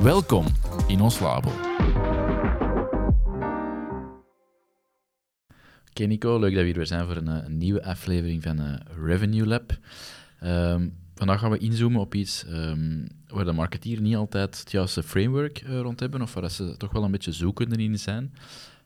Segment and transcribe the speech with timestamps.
[0.00, 0.46] Welkom
[0.88, 1.48] in ons labo.
[5.90, 8.74] Oké Nico, leuk dat we hier weer zijn voor een, eh, nieuwe aflevering van uh,
[9.04, 9.78] Revenue Lab.
[10.40, 15.02] Ehm, vandaag gaan we inzoomen op iets ehm, waar de marketeer niet altijd het juiste
[15.02, 18.34] framework uh, rond hebben, of waar ze toch wel een beetje zoekende in zijn.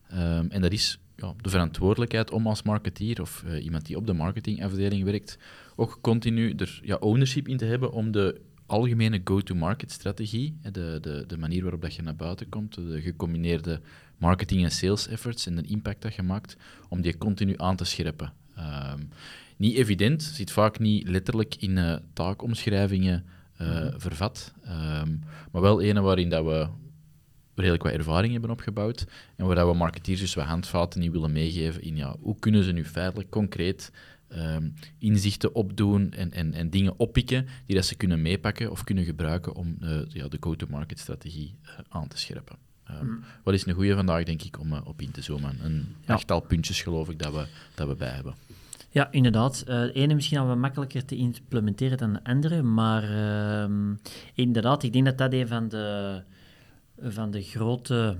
[0.09, 4.13] Ehm, en dat is ja, de verantwoordelijkheid om als marketeer of iemand die op de
[4.13, 5.37] marketingafdeling werkt,
[5.75, 11.23] ook continu er ja, ownership in te hebben om de algemene go-to-market strategie, de, de,
[11.27, 13.81] de manier waarop dat je naar buiten komt, de gecombineerde
[14.17, 16.57] marketing- en sales efforts en de impact dat je maakt,
[16.89, 18.33] om die continu aan te scherpen.
[18.55, 18.99] Ehm,
[19.57, 23.25] niet evident, zit vaak niet letterlijk in uh, taakomschrijvingen
[23.61, 26.67] uh, vervat, um, maar wel ene waarin dat we
[27.55, 29.05] redelijk wat ervaring hebben opgebouwd
[29.35, 32.63] en waar dat we marketeers dus wat handvaten in willen meegeven in ja, hoe kunnen
[32.63, 33.91] ze nu feitelijk concreet
[34.35, 39.03] um, inzichten opdoen en, en, en dingen oppikken die dat ze kunnen meepakken of kunnen
[39.03, 42.55] gebruiken om uh, ja, de go-to-market strategie uh, aan te scherpen.
[42.91, 43.23] Um, mm.
[43.43, 45.57] Wat is een goede vandaag, denk ik, om uh, op in te zoomen.
[45.63, 46.13] Een ja.
[46.13, 48.35] achttal puntjes, geloof ik, dat we, dat we bij hebben.
[48.89, 49.65] Ja, inderdaad.
[49.65, 53.95] de ene misschien al wat makkelijker te implementeren dan de andere, maar ehm,
[54.33, 56.21] inderdaad, ik denk dat dat een van de,
[56.99, 58.17] van de grote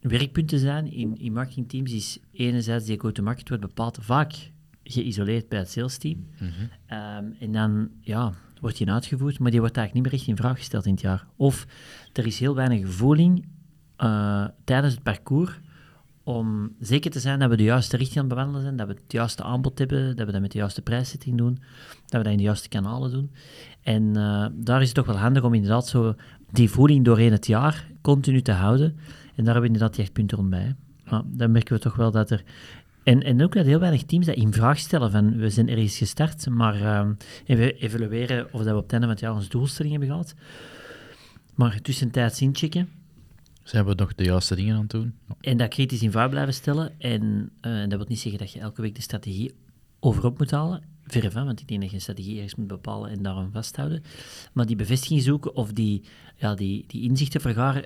[0.00, 4.52] werkpunten zijn in, in marketingteams, is enerzijds die go-to-market wordt bepaald vaak
[4.84, 6.26] geïsoleerd bij het sales team.
[6.38, 10.30] Mm um, en dan ja, wordt die uitgevoerd, maar die wordt eigenlijk niet meer echt
[10.30, 11.26] in vraag gesteld in het jaar.
[11.36, 11.66] Of
[12.12, 13.46] er is heel weinig voeling
[13.98, 15.60] uh, tijdens het parcours
[16.22, 18.92] om zeker te zijn dat we de juiste richting aan het bewandelen zijn, dat we
[18.92, 21.58] het juiste aanbod hebben, dat we dat met de juiste prijszetting doen,
[22.06, 23.30] dat we dat in de juiste kanalen doen.
[23.82, 26.14] En uh, daar is het toch wel handig om inderdaad zo
[26.50, 28.86] die voeling doorheen het jaar continu te houden.
[29.34, 30.74] En daar hebben we inderdaad die echt punten rond bij.
[31.10, 32.44] Maar dan merken we toch wel dat er
[33.04, 35.96] en, en ook dat heel weinig teams dat in vraag stellen van we zijn ergens
[35.96, 37.08] gestart, maar uh,
[37.46, 40.34] even evalueren of dat we op het einde van het jaar onze doelstelling hebben gehad.
[41.54, 42.88] Maar tussentijds inchecken.
[43.62, 45.14] Zijn we nog de juiste dingen aan het doen?
[45.40, 47.00] En dat kritisch in vraag blijven stellen.
[47.00, 49.54] En uh, dat wil niet zeggen dat je elke week de strategie
[50.00, 50.82] overop moet halen.
[51.06, 54.02] Verre van, want ik denk dat je een strategie ergens moet bepalen en daarom vasthouden.
[54.52, 56.02] Maar die bevestiging zoeken of die,
[56.36, 57.84] ja, die, die inzichten vergaren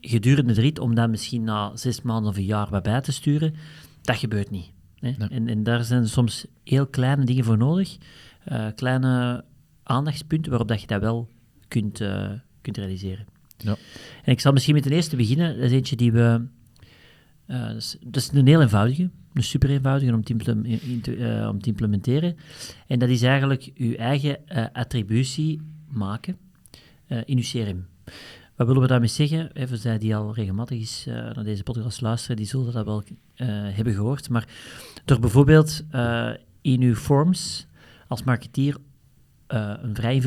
[0.00, 3.12] gedurende de rit, om dat misschien na zes maanden of een jaar wat bij te
[3.12, 3.54] sturen,
[4.10, 4.70] dat gebeurt niet.
[4.94, 5.12] Hè?
[5.28, 7.96] En, en, daar zijn soms heel kleine dingen voor nodig,
[8.52, 9.44] uh, kleine
[9.82, 11.28] aandachtspunten waarop dat je dat wel
[11.68, 13.26] kunt, uh, kunt realiseren.
[13.56, 13.76] Ja.
[14.24, 15.54] En ik zal misschien met de eerste beginnen.
[15.56, 16.46] Dat is eentje die we...
[17.46, 20.32] Uh, dat, is, dat, is, een heel eenvoudige, een super eenvoudige om te,
[21.50, 22.36] om te implementeren.
[22.86, 24.38] En dat is eigenlijk je eigen
[24.72, 26.36] attributie maken
[27.24, 27.86] in je CRM.
[28.60, 29.52] Wat willen we daarmee zeggen?
[29.52, 33.02] Even zij die al regelmatig is, uh, naar deze podcast luisteren, die zullen dat wel
[33.06, 33.16] uh,
[33.48, 34.28] hebben gehoord.
[34.28, 34.48] Maar
[35.04, 35.84] door bijvoorbeeld
[36.60, 37.66] in uw forms
[38.08, 38.76] als marketeer
[39.46, 40.20] een vrij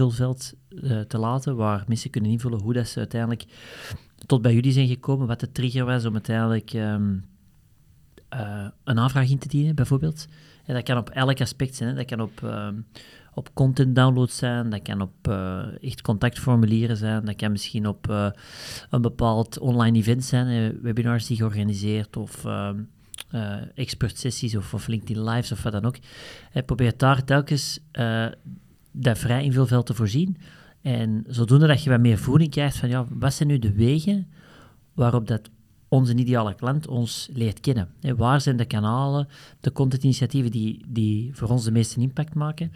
[1.07, 3.45] te laten, waar mensen kunnen invullen hoe dat ze uiteindelijk
[4.25, 7.25] tot bij jullie zijn gekomen, wat de trigger was om uiteindelijk um,
[8.83, 10.27] een aanvraag in te dienen, bijvoorbeeld.
[10.65, 11.89] En dat kan op elk aspect zijn.
[11.89, 11.95] Hè.
[11.95, 12.85] Dat kan op um,
[13.33, 18.07] op content downloads zijn, dat kan op uh, echt contactformulieren zijn, dat kan misschien op
[18.09, 18.27] uh,
[18.89, 22.79] een bepaald online event zijn, uh, webinars die georganiseerd of ehm,
[23.75, 25.97] expert sessies of, of, LinkedIn Lives of wat dan ook.
[26.65, 27.79] probeer daar telkens
[28.91, 30.37] dat vrij invulveld te voorzien.
[30.81, 34.27] En zodoende dat je wat meer voeding krijgt van ja, wat zijn nu de wegen
[34.93, 35.49] waarop dat
[35.93, 37.89] onze ideale klant ons leert kennen.
[38.17, 39.27] waar zijn de kanalen,
[39.59, 42.71] de contentinitiatieven die, die voor ons de meeste impact maken?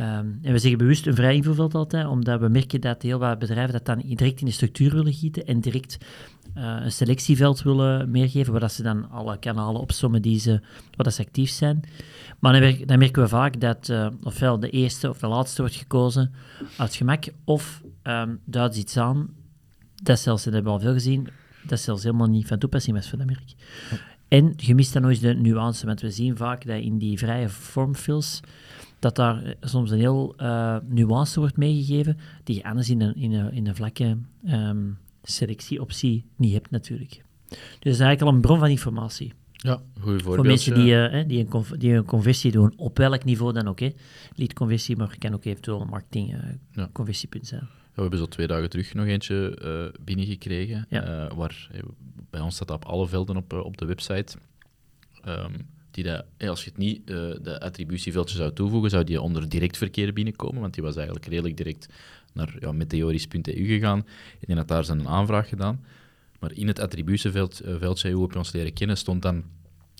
[0.00, 3.38] Um, en we zeggen bewust een vrij invulveld altijd, omdat we merken dat heel wat
[3.38, 5.98] bedrijven dat dan direct in de structuur willen gieten en direct
[6.56, 10.60] uh, een selectieveld willen meegeven, waar dat ze dan alle kanalen opsommen die ze,
[10.96, 11.80] waar dat ze actief zijn.
[12.38, 15.76] Maar dan, dan merken we vaak dat uh, ofwel de eerste of de laatste wordt
[15.76, 16.32] gekozen
[16.78, 19.28] uit gemak, of um, duidt iets aan,
[20.02, 21.28] dat zelfs, dat hebben we al veel gezien,
[21.66, 23.54] dat zelfs helemaal niet van toepassing was voor dat merk.
[24.28, 27.18] En je mist dan nog eens de nuance, want we zien vaak dat in die
[27.18, 28.40] vrije formfills
[29.04, 33.32] dat daar soms een heel uh, nuance wordt meegegeven, die je anders in een, in
[33.32, 34.18] een, in een vlakke
[34.48, 37.22] um, selectieoptie niet hebt natuurlijk.
[37.48, 39.32] Dus dat is eigenlijk al een bron van informatie.
[39.52, 40.34] Ja, goede voorbeeld.
[40.34, 43.80] Voor mensen die, uh, die, een die een conversie doen, op welk niveau dan ook.
[44.34, 46.40] Lead conversie, maar kan ook eventueel een marketing uh,
[46.72, 46.88] ja.
[47.40, 47.68] zijn.
[47.94, 50.86] we hebben zo twee dagen terug nog eentje uh, binnengekregen.
[50.88, 51.02] Ja.
[51.02, 51.80] eh, waar, eh,
[52.30, 54.36] bij ons staat dat op alle velden op, eh, op de website.
[55.22, 55.52] Ehm,
[55.94, 59.48] die dat, eh, als je het niet eh, de attributieveldje zou toevoegen, zou die onder
[59.48, 61.88] direct verkeer binnenkomen, want die was eigenlijk redelijk direct
[62.32, 63.98] naar ja, meteoris.eu gegaan.
[64.40, 65.84] Ik denk dat daar zijn een aanvraag gedaan.
[66.40, 69.44] Maar in het attributieveldje, veldje, hoe heb je ons leren kennen, stond dan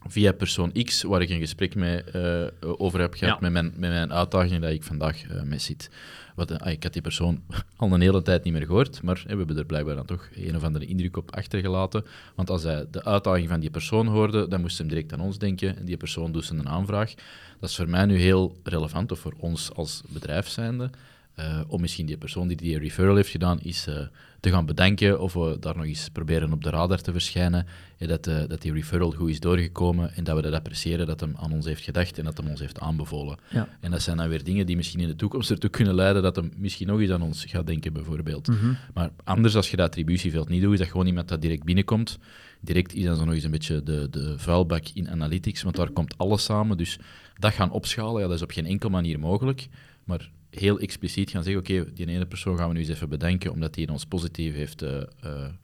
[0.08, 3.40] via persoon X, waar ik een gesprek mee, eh, over heb gehad Ja.
[3.40, 5.90] met, mijn, met mijn uitdaging dat ik vandaag eh mee zit.
[6.34, 7.42] Wat, eh, ik had die persoon
[7.76, 10.56] al een hele tijd niet meer gehoord, maar we hebben er blijkbaar dan toch een
[10.56, 12.04] of andere indruk op achtergelaten.
[12.34, 15.38] Want als hij de uitdaging van die persoon hoorde, dan moest hij direct aan ons
[15.38, 15.76] denken.
[15.76, 17.14] En die persoon doet zijn een aanvraag.
[17.60, 20.90] Dat is voor mij nu heel relevant, of voor ons als bedrijf zijnde,
[21.34, 23.94] eh, om misschien die persoon die die referral heeft gedaan, eens eh,
[24.40, 27.66] te gaan bedanken of we daar nog eens proberen op de radar te verschijnen.
[27.98, 31.20] En dat, eh, dat die referral goed is doorgekomen en dat we dat appreciëren dat
[31.20, 33.38] hem aan ons heeft gedacht en dat hem ons heeft aanbevolen.
[33.50, 33.68] Ja.
[33.80, 36.36] En dat zijn dan weer dingen die misschien in de toekomst ertoe kunnen leiden dat
[36.36, 38.48] hem misschien nog eens aan ons gaat denken, bijvoorbeeld.
[38.94, 42.18] Maar anders, als je dat attributieveld niet doet, is dat gewoon iemand dat direct binnenkomt.
[42.60, 45.90] Direct is dan zo nog eens een beetje de, de vuilbak in analytics, want daar
[45.90, 46.76] komt alles samen.
[46.76, 46.98] Dus
[47.38, 49.68] dat gaan opschalen, ja, dat is op geen enkele manier mogelijk.
[50.04, 53.52] Maar heel expliciet gaan zeggen, oké, die ene persoon gaan we nu eens even bedanken,
[53.52, 55.06] omdat hij ons positief heeft eh, eh,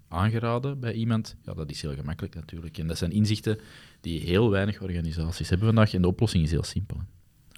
[0.08, 1.36] aangeraden bij iemand.
[1.44, 2.78] Ja, dat is heel gemakkelijk natuurlijk.
[2.78, 3.58] En dat zijn inzichten
[4.00, 5.94] die heel weinig organisaties hebben vandaag.
[5.94, 7.00] En de oplossing is heel simpel.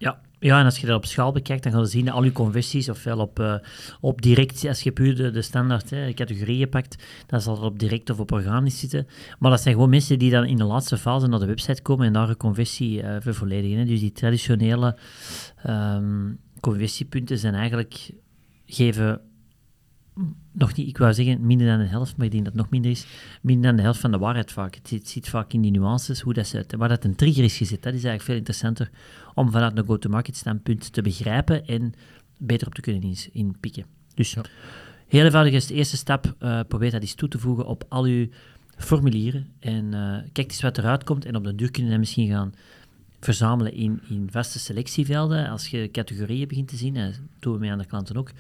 [0.03, 0.21] Ja.
[0.39, 2.33] ja, en als je dat op schaal bekijkt, dan gaan we zien dat al je
[2.33, 3.55] conversies, ofwel op, eh,
[4.01, 7.79] op direct, als je puur de, de standaard hè, categorieën pakt, dan zal het op
[7.79, 9.07] direct of op organisch zitten.
[9.39, 12.07] Maar dat zijn gewoon mensen die dan in de laatste fase naar de website komen
[12.07, 13.79] en daar een conversie eh, vervolledigen.
[13.79, 13.85] Hè.
[13.85, 14.97] Dus die traditionele
[15.63, 16.31] ehm,
[16.63, 18.11] conversiepunten zijn eigenlijk,
[18.67, 19.21] geven
[20.53, 22.71] nog niet, ik wou zeggen minder dan de helft, maar ik denk dat het nog
[22.71, 23.07] minder is,
[23.43, 24.75] minder dan de helft van de waarheid vaak.
[24.75, 27.57] Het zit, zit vaak in die nuances, hoe dat ze, waar dat een trigger is
[27.57, 27.83] gezet.
[27.83, 28.91] Dat is eigenlijk veel interessanter
[29.35, 31.93] om vanuit een go-to-market standpunt te begrijpen en
[32.39, 33.85] beter op te kunnen inpikken.
[34.15, 34.37] Dus
[35.07, 38.05] heel eenvoudig is de eerste stap, eh, probeer dat eens toe te voegen op al
[38.05, 38.29] uw
[38.77, 42.29] formulieren en eh, kijk eens wat eruit komt en op de duur kunnen we misschien
[42.29, 42.53] gaan
[43.25, 45.49] verzamelen in, in vaste selectievelden.
[45.49, 48.31] Als je categorieën begint te zien, en dat doen we mee aan de klanten ook,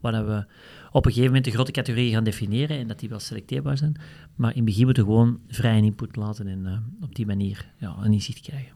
[0.00, 0.44] waar we
[0.92, 3.96] op een gegeven moment de grote categorieën gaan definiëren en dat die wel selecteerbaar zijn.
[4.34, 7.96] Maar in begin moeten we gewoon vrij input laten en eh, op die manier ja,
[8.02, 8.74] een inzicht krijgen.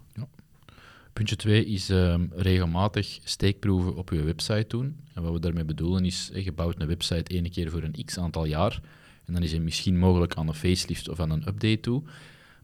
[1.12, 4.96] Puntje 2 is ehm, regelmatig steekproeven op je website doen.
[5.14, 8.04] En wat we daarmee bedoelen is, eh, je bouwt een website één keer voor een
[8.04, 8.80] x aantal jaar.
[9.24, 12.02] En dan is het misschien mogelijk aan een facelift of aan een update toe.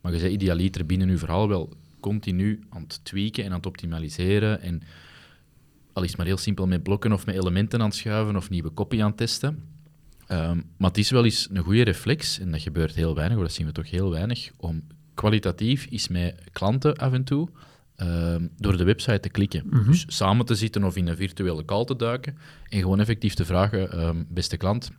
[0.00, 1.72] Maar je bent idealiter binnen je verhaal wel
[2.06, 4.60] continu aan het tweaken en aan het optimaliseren.
[4.60, 4.82] En
[5.92, 8.50] al is het maar heel simpel met blokken of met elementen aan het schuiven of
[8.50, 9.62] nieuwe copy aan het testen.
[10.26, 13.42] Ehm, maar het is wel eens een goede reflex, en dat gebeurt heel weinig, of
[13.42, 14.82] dat zien we toch heel weinig, om
[15.14, 17.48] kwalitatief eens met klanten af en toe
[17.96, 19.64] ehm, door de website te klikken.
[19.86, 22.38] Dus samen te zitten of in een virtuele call te duiken
[22.68, 24.90] en gewoon effectief te vragen, ehm, beste klant,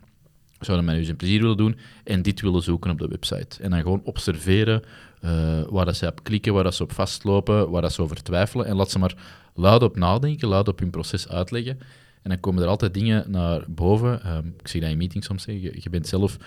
[0.59, 3.63] zouden mij nu eens een plezier willen doen en dit willen zoeken op de website.
[3.63, 4.83] En dan gewoon observeren
[5.21, 8.23] eh, waar dat ze op klikken, waar dat ze op vastlopen, waar dat ze over
[8.23, 8.65] twijfelen.
[8.65, 9.15] En laat ze maar
[9.53, 11.79] luid op nadenken, luid op hun proces uitleggen.
[12.21, 14.23] En dan komen er altijd dingen naar boven.
[14.23, 16.37] Ehm, ik zie dat in meetings soms zeggen, je, bent zelf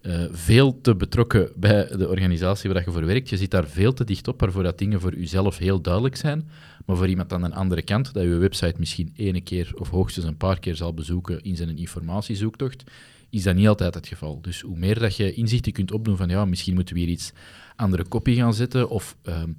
[0.00, 3.28] eh, veel te betrokken bij de organisatie waar dat je voor werkt.
[3.28, 6.48] Je zit daar veel te dicht op, waarvoor dat dingen voor jezelf heel duidelijk zijn.
[6.86, 10.26] Maar voor iemand aan de andere kant, dat je website misschien ene keer of hoogstens
[10.26, 12.84] een paar keer zal bezoeken in zijn informatiezoektocht,
[13.30, 14.40] is dat niet altijd het geval.
[14.40, 17.32] Dus hoe meer dat je inzichten kunt opdoen van ja, misschien moeten we hier iets
[17.80, 19.52] andere kopie gaan zetten, of ehm,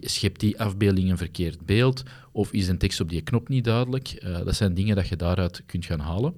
[0.00, 2.02] schept die afbeelding een verkeerd beeld,
[2.32, 4.08] of is een tekst op die knop niet duidelijk.
[4.08, 6.34] Eh, dat zijn dingen dat je daaruit kunt gaan halen.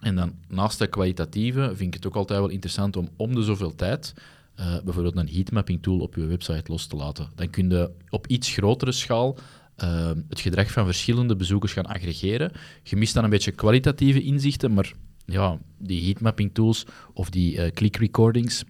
[0.00, 3.42] En dan naast dat kwalitatieve vind ik het ook altijd wel interessant om om de
[3.42, 4.14] zoveel tijd
[4.54, 7.28] eh, bijvoorbeeld een heatmapping tool op je website los te laten.
[7.34, 9.36] Dan kun je op iets grotere schaal
[9.76, 12.52] eh, het gedrag van verschillende bezoekers gaan aggregeren.
[12.82, 14.92] Je mist dan een beetje kwalitatieve inzichten, maar
[15.24, 18.64] ja, die heatmapping tools of die eh, click recordings,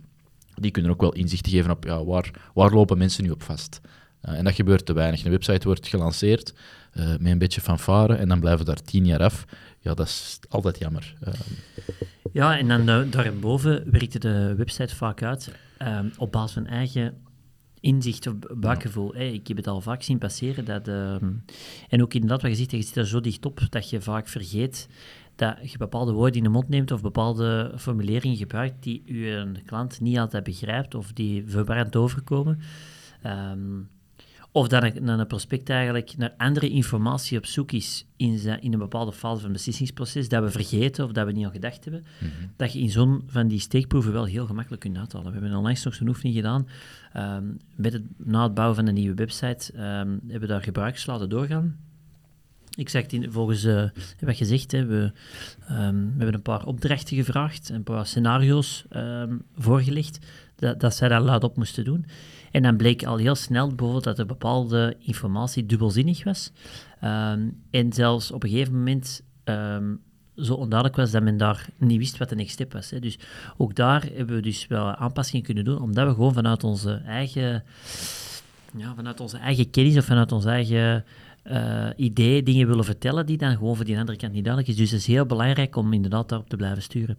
[0.61, 3.81] die kunnen ook wel inzichten geven op ja, waar, waar lopen mensen nu op vast.
[4.21, 5.25] Eh, en dat gebeurt te weinig.
[5.25, 6.55] Een website wordt gelanceerd
[6.93, 9.45] eh, met een beetje fanfare en dan blijven daar tien jaar af.
[9.81, 11.15] Ja, dat is altijd jammer.
[11.21, 11.33] Eh,
[12.33, 17.15] Ja, en dan eh, daarboven werkte de website vaak uit ehm, op basis van eigen
[17.81, 19.13] inzicht of buikgevoel.
[19.15, 20.65] Hey, ik heb het al vaak zien passeren.
[20.65, 21.31] Dat, ehm,
[21.89, 24.29] en ook inderdaad, wat je ziet, je zit er zo dicht op dat je vaak
[24.29, 24.89] vergeet
[25.41, 30.01] dat je bepaalde woorden in de mond neemt of bepaalde formuleringen gebruikt die je klant
[30.01, 32.61] niet altijd begrijpt of die verwarrend overkomen.
[33.23, 33.81] Ehm,
[34.53, 38.73] of dat een, een prospect eigenlijk naar andere informatie op zoek is in, zijn, in
[38.73, 41.85] een bepaalde fase van het beslissingsproces, dat we vergeten of dat we niet aan gedacht
[41.85, 42.05] hebben,
[42.57, 45.33] dat je in zo'n van die steekproeven wel heel gemakkelijk kunt uithalen.
[45.33, 46.69] We hebben onlangs nog zo'n oefening gedaan.
[47.13, 47.45] ehm,
[47.75, 51.29] met het, na het bouwen van een nieuwe website ehm, hebben we daar gebruikers laten
[51.29, 51.77] doorgaan.
[52.81, 53.89] Exact, in, volgens uh,
[54.21, 55.13] wat gezegd, hè, we,
[55.71, 60.19] um, we hebben een paar opdrachten gevraagd, een paar scenario's um, voorgelegd,
[60.57, 62.07] dat, dat zij dat luid op moesten doen.
[62.51, 66.53] En dan bleek al heel snel bijvoorbeeld dat er bepaalde informatie dubbelzinnig was.
[67.05, 69.23] Um, en zelfs op een gegeven moment
[70.37, 72.91] zo onduidelijk was dat men daar niet wist wat de next step was.
[72.91, 72.99] Hè.
[72.99, 73.19] Dus
[73.57, 77.65] ook daar hebben we dus wel aanpassingen kunnen doen, omdat we gewoon vanuit onze eigen,
[78.77, 81.05] ja, vanuit onze eigen kennis of vanuit onze eigen
[81.45, 84.81] uh, idee dingen willen vertellen die dan gewoon voor die andere kant niet duidelijk is.
[84.81, 87.19] Dus het is heel belangrijk om inderdaad daarop te blijven sturen.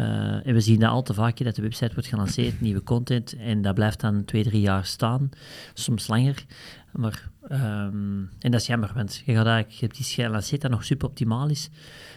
[0.00, 3.36] Uh, en we zien dat al te vaak, dat de website wordt gelanceerd, nieuwe content,
[3.36, 5.30] en dat blijft dan twee, drie jaar staan,
[5.74, 6.44] soms langer.
[6.92, 10.70] Maar, um, en dat is jammer, want je, gaat eigenlijk, je hebt iets gelanceerd dat
[10.70, 11.70] nog super optimaal is,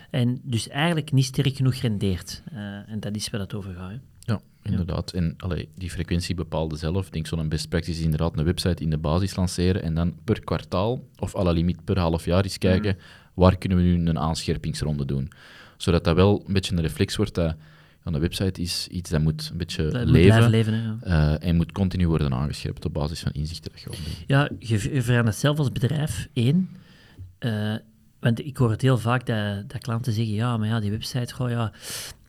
[0.09, 2.43] en dus eigenlijk niet sterk genoeg rendeert.
[2.53, 2.59] Uh,
[2.89, 3.89] en dat is waar het over gaat.
[3.89, 3.97] Hè.
[4.63, 5.11] Inderdaad.
[5.11, 7.05] En allee, die frequentie bepaalde zelf.
[7.05, 10.13] Ik denk zo'n best practice is inderdaad een website in de basis lanceren en dan
[10.23, 13.03] per kwartaal of à la limiet per half jaar eens kijken mm.
[13.33, 15.31] waar kunnen we nu een aanscherpingsronde doen.
[15.77, 17.55] Zodat dat wel een beetje een reflex wordt dat
[18.05, 21.37] ja, de website is iets dat moet een beetje dat leven, leven hè, ja.
[21.39, 24.23] uh, en moet continu worden aangescherpt op basis van inzichten dat je opdoet.
[24.27, 26.69] Ja, je, je verandert zelf als bedrijf, één.
[27.39, 27.75] Uh,
[28.19, 31.33] want ik hoor het heel vaak dat, dat klanten zeggen, ja, maar ja, die website,
[31.33, 31.71] goh, ja,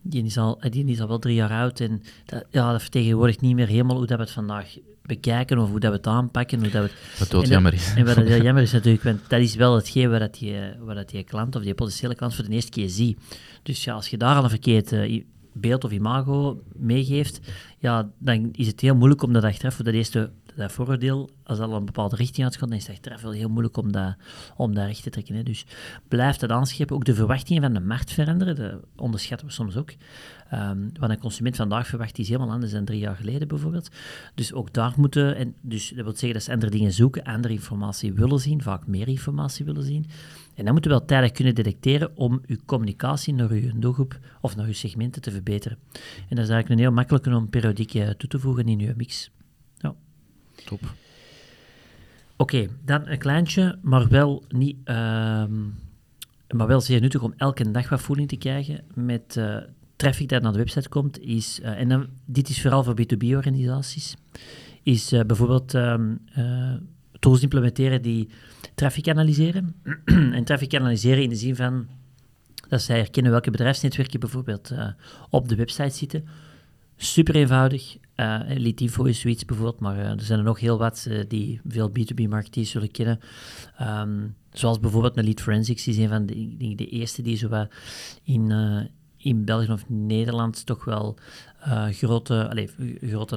[0.03, 3.41] die is al, die is al wel drie jaar oud en dat, ja, dat vertegenwoordigt
[3.41, 6.59] niet meer helemaal hoe dat we het vandaag bekijken of hoe dat we het aanpakken.
[6.59, 7.33] Hoe dat we het...
[7.33, 7.95] Wat jammer is.
[7.95, 10.95] En wat heel jammer is natuurlijk, want dat is wel hetgeen waar dat die, waar
[10.95, 13.19] dat die klant of die potentiële klant voor de eerste keer ziet.
[13.63, 17.41] Dus ja, als je daar al een verkeerd uh, beeld of imago meegeeft,
[17.79, 21.59] ja, dan is het heel moeilijk om dat achteraf voor de eerste dat vooroordeel, als
[21.59, 24.17] dat al een bepaalde richting uitgaat, dan is het echt wel heel moeilijk om dat,
[24.57, 25.45] om dat recht te trekken.
[25.45, 25.67] Dus
[26.09, 26.97] blijft het aanscheppen.
[26.97, 29.93] Ook de verwachtingen van de markt veranderen, dat onderschatten we soms ook.
[30.55, 33.91] Um, wat een consument vandaag verwacht is helemaal anders dan drie jaar geleden bijvoorbeeld.
[34.35, 37.55] Dus ook daar moeten, en dus dat wil zeggen dat ze andere dingen zoeken, andere
[37.55, 40.07] informatie willen zien, vaak meer informatie willen zien.
[40.55, 44.57] En dan moeten we wel tijdig kunnen detecteren om uw communicatie naar uw doelgroep of
[44.57, 45.79] naar uw segmenten te verbeteren.
[45.93, 49.31] En dat is eigenlijk een heel makkelijke om periodiek toe te voegen in uw mix.
[50.65, 50.81] Top.
[52.37, 54.77] Oké, dan een kleintje, maar wel niet...
[54.85, 55.53] Ehm,
[56.55, 59.57] maar wel zeer nuttig om elke dag wat voeding te krijgen met uh,
[59.97, 61.21] traffic dat naar de website komt.
[61.21, 64.17] Is, uh, en dan, dit is vooral voor B2B-organisaties.
[64.83, 66.21] Is uh, bijvoorbeeld um,
[67.19, 68.29] tools implementeren die
[68.75, 69.75] traffic analyseren.
[70.37, 71.87] en traffic analyseren in de zin van
[72.69, 74.73] dat zij herkennen welke bedrijfsnetwerken bijvoorbeeld
[75.31, 76.25] op de website zitten
[77.03, 77.97] Super eenvoudig.
[78.17, 81.61] Uh, Info is zoiets bijvoorbeeld, maar uh, er zijn er nog heel wat uh, die
[81.67, 83.21] veel B2B-marketeers zullen kennen.
[83.81, 87.67] Um, zoals bijvoorbeeld een Lead Forensics, die is een van de, de eerste die zo
[88.23, 88.53] in,
[89.17, 91.17] in België of Nederland toch wel
[91.91, 93.37] grote, allez, grote,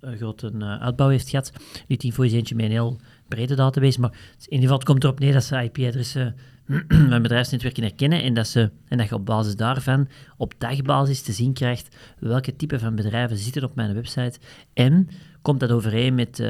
[0.00, 1.52] grote uitbouw heeft gehad.
[1.86, 5.32] Info is eentje met een heel brede database, maar in ieder geval komt erop neer
[5.32, 6.36] dat ze IP-adressen
[7.08, 11.32] mijn bedrijfsnetwerken herkennen en dat, ze, en dat je op basis daarvan op dagbasis te
[11.32, 14.38] zien krijgt welke type van bedrijven zitten op mijn website
[14.72, 15.08] en
[15.42, 16.48] komt dat overeen met, uh,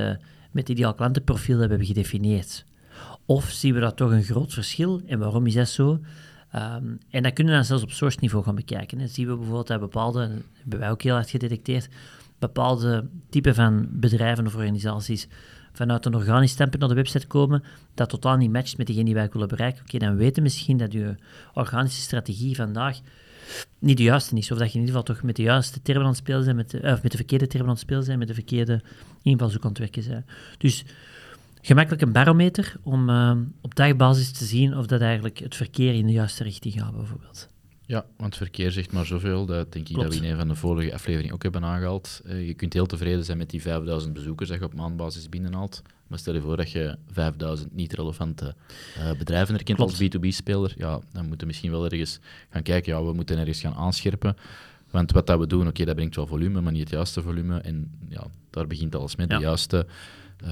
[0.51, 2.65] met het ideaal klantenprofiel dat we hebben gedefinieerd.
[3.25, 6.01] Of zien we dat toch een groot verschil en waarom is dat zo?
[6.55, 8.99] Um, en dat kunnen we dan zelfs op source niveau gaan bekijken.
[8.99, 11.89] Dan zien we bijvoorbeeld dat bepaalde, dat hebben wij ook heel hard gedetecteerd,
[12.39, 15.29] bepaalde typen van bedrijven of organisaties
[15.73, 17.63] vanuit een organisch standpunt naar de website komen,
[17.95, 19.83] dat totaal niet matcht met degene die wij willen bereiken.
[19.83, 21.15] Oké, dan weten we misschien dat je
[21.55, 23.01] organische strategie vandaag
[23.79, 24.51] niet de juiste is.
[24.51, 26.57] Of dat je in ieder geval toch met de juiste termen aan het spelen bent,
[26.57, 28.83] met de, of met de verkeerde termen aan het spelen zijn, met de verkeerde
[29.23, 30.27] invalshoek aan het werken zijn.
[30.59, 30.85] Dus
[31.61, 36.07] gemakkelijk een barometer om uh, op dagbasis te zien of dat eigenlijk het verkeer in
[36.07, 37.49] de juiste richting gaat, bijvoorbeeld.
[37.91, 39.47] Ja, want verkeer zegt maar zoveel.
[39.47, 42.21] Dat denk ik dat we in een van de vorige afleveringen ook hebben aangehaald.
[42.27, 45.83] Uh, je kunt heel tevreden zijn met die 5000 bezoekers dat je op maandbasis binnenhaalt.
[46.07, 48.55] Maar stel je voor dat je 5000 niet relevante
[48.99, 50.01] uh, bedrijven herkent Klopt.
[50.01, 50.75] als B2B-speler.
[50.77, 52.19] Ja, dan moeten we misschien wel ergens
[52.51, 52.93] gaan kijken.
[52.93, 54.37] Ja, we moeten ergens gaan aanscherpen.
[54.91, 57.59] Want wat dat we doen, oké, dat brengt wel volume, maar niet het juiste volume.
[57.59, 59.29] En ja, daar begint alles met.
[59.29, 59.87] De juiste
[60.45, 60.51] uh,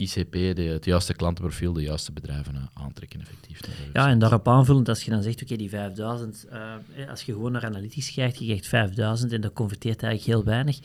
[0.00, 3.60] ICP, de, het juiste klantenprofiel, de juiste bedrijven uh, aantrekken effectief.
[3.92, 7.32] Ja, en daarop aanvullend, als je dan zegt, oké, die 5000, uh, eh, als je
[7.32, 10.78] gewoon naar analytics kijkt, je krijgt 5000 en dat converteert eigenlijk heel weinig,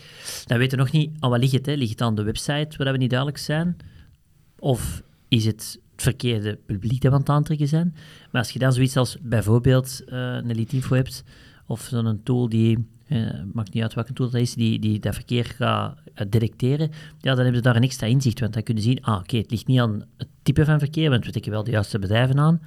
[0.46, 1.66] dan weten we nog niet aan wat ligt het.
[1.66, 1.74] Hè?
[1.74, 3.78] Ligt het aan de website, waar we niet duidelijk zijn?
[4.60, 7.96] Of is het het verkeerde publiek dat we aan het aantrekken zijn?
[8.32, 11.24] Maar als je dan zoiets als bijvoorbeeld uh, een info hebt,
[11.68, 15.14] of zo'n tool die uh, maakt niet uit welke tool dat is, die, die dat
[15.14, 15.98] verkeer gaat
[16.34, 16.88] uh, ja,
[17.22, 18.40] dan hebben ze daar een extra inzicht.
[18.40, 21.26] Want dan kunnen zien, ah, oké, het ligt niet aan het type van verkeer, want
[21.26, 22.60] we trekken wel de juiste bedrijven aan,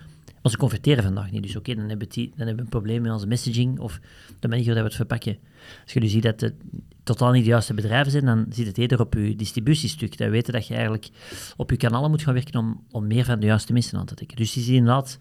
[0.42, 1.42] maar ze converteren vandaag niet.
[1.42, 4.00] Dus oké, dan, hebben die- dan hebben we een probleem met onze messaging of
[4.40, 5.38] de manier waarop we het verpakken.
[5.84, 6.54] Als je nu ziet dat het
[7.02, 10.18] totaal niet de juiste bedrijven zijn, dan zit het eerder op je distributiestuk.
[10.18, 11.08] Dan weten dat je eigenlijk
[11.56, 14.14] op je kanalen moet gaan werken om, om meer van de juiste mensen aan te
[14.14, 14.36] trekken.
[14.36, 15.18] Dus je ziet inderdaad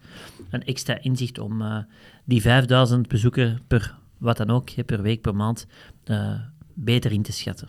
[0.50, 1.78] een extra inzicht om eh,
[2.24, 5.66] die 5000 bezoekers per wat dan ook, per week, per maand,
[6.04, 6.40] eh,
[6.74, 7.68] beter in te schatten.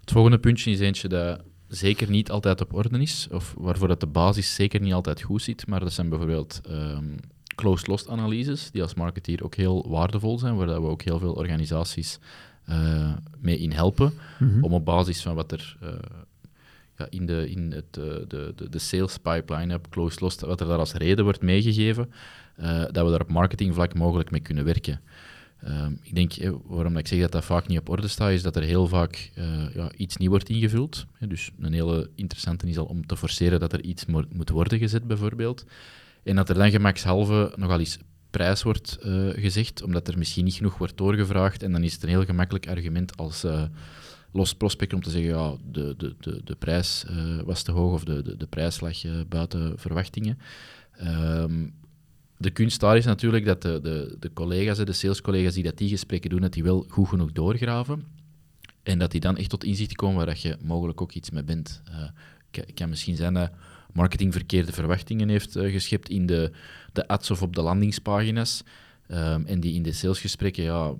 [0.00, 4.00] Het volgende puntje is eentje dat zeker niet altijd op orde is, of waarvoor dat
[4.00, 7.04] de basis zeker niet altijd goed zit, maar dat zijn bijvoorbeeld ehm
[7.58, 11.32] closed-lost analyses, die als marketeer ook heel waardevol zijn, waar dat we ook heel veel
[11.32, 12.18] organisaties
[12.64, 14.12] eh, mee in helpen,
[14.60, 15.88] om op basis van wat er eh,
[16.98, 20.66] ja, in, de, in het, eh, de, de, de sales pipeline op closed-lost, wat er
[20.66, 22.10] daar als reden wordt meegegeven,
[22.56, 25.00] eh, dat we daar op marketingvlak mogelijk mee kunnen werken.
[25.60, 28.42] Ehm, ik denk, eh, waarom ik zeg dat dat vaak niet op orde staat, is
[28.42, 29.30] dat er heel vaak
[29.74, 31.06] ja, iets niet wordt ingevuld.
[31.18, 34.78] Dus een hele interessante is al om te forceren dat er iets mo- moet worden
[34.78, 35.64] gezet, bijvoorbeeld.
[36.22, 37.98] En dat er dan gemakshalve nogal eens
[38.30, 38.98] prijs wordt
[39.32, 41.62] gezegd, omdat er misschien niet genoeg wordt doorgevraagd.
[41.62, 43.44] En dan is het een heel gemakkelijk argument als
[44.32, 47.92] los prospect om te zeggen, ja, de, de, de, de prijs eh, was te hoog
[47.92, 50.38] of de, de, de prijs lag eh, buiten verwachtingen.
[50.96, 51.66] Ehm,
[52.36, 55.88] de kunst daar is natuurlijk dat de, de, de collega's, de salescollega's die dat die
[55.88, 58.02] gesprekken doen, dat die wel goed genoeg doorgraven.
[58.82, 61.42] En dat die dan echt tot inzicht komen waar dat je mogelijk ook iets mee
[61.44, 61.82] bent.
[61.84, 62.12] Eh, het
[62.50, 63.50] kan- kan misschien zijn dat
[63.92, 66.50] marketing verkeerde verwachtingen heeft eh, geschept in de,
[66.92, 68.62] de ads of op de landingspagina's.
[69.06, 70.92] Ehm, en die in de salesgesprekken, ja,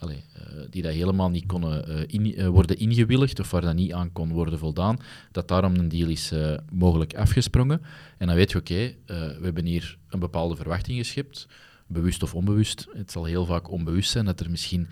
[0.00, 3.74] allee, eh, die dat helemaal niet konden eh, in- eh, worden ingewilligd of waar dat
[3.74, 4.98] niet aan kon worden voldaan,
[5.32, 6.32] dat daarom een deal is
[6.72, 7.80] mogelijk afgesprongen.
[8.18, 11.46] En dan weet je, oké, we hebben hier een bepaalde verwachting geschept,
[11.86, 12.86] bewust of onbewust.
[12.92, 14.82] Het zal heel vaak onbewust zijn dat er misschien,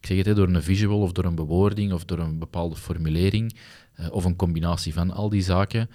[0.00, 2.76] ik zeg het, hè, door een visual of door een bewoording of door een bepaalde
[2.76, 3.56] formulering
[4.10, 5.90] of een combinatie van al die zaken,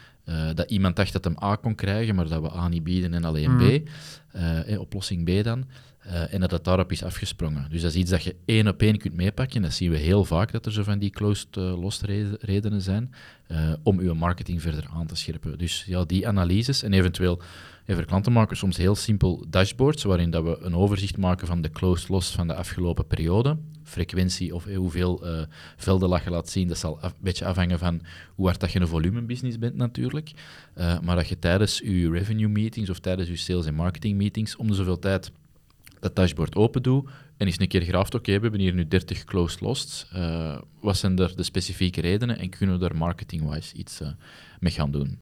[0.55, 3.23] dat iemand dacht dat hem A kon krijgen, maar dat we A niet bieden en
[3.23, 3.89] alleen B,
[4.31, 5.65] eh, oplossing B dan.
[6.01, 7.69] Eh, en dat het daarop is afgesprongen.
[7.69, 9.61] Dus dat is iets dat je één op één kunt meepakken.
[9.61, 12.81] Dat zien we heel vaak, dat er zo van die closed eh, lost reden- redenen
[12.81, 13.13] zijn,
[13.47, 15.57] eh, om uw marketing verder aan te scherpen.
[15.57, 17.41] Dus ja, die analyses en eventueel,
[17.87, 21.69] voor klanten maken soms heel simpel dashboards, waarin dat we een overzicht maken van de
[21.69, 23.57] closed loss van de afgelopen periode.
[23.83, 25.25] Frequentie of hoeveel
[25.77, 28.01] velden dat je laat zien, dat zal een beetje afhangen van
[28.35, 30.31] hoe hard dat je een volumebusiness bent natuurlijk.
[30.75, 34.67] Maar dat je tijdens je revenue meetings of tijdens je sales en marketing meetings om
[34.67, 35.31] de zoveel tijd
[36.01, 37.03] dat dashboard open doe
[37.37, 40.07] en eens een keer graaft, oké, we hebben hier nu 30 closed losts.
[40.11, 44.07] Eh, wat zijn er de specifieke redenen en kunnen we daar marketing-wise iets eh,
[44.59, 45.19] mee gaan doen?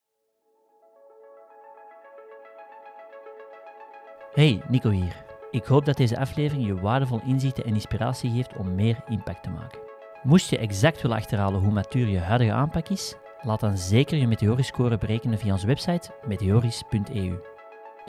[4.34, 5.28] Hey, Nico hier.
[5.52, 9.50] Ik hoop dat deze aflevering je waardevol inzichten en inspiratie geeft om meer impact te
[9.50, 9.80] maken.
[10.24, 14.28] Moest je exact willen achterhalen hoe matuur je huidige aanpak is, laat dan zeker je
[14.28, 17.49] Meteoris-score berekenen via onze website meteoris.eu.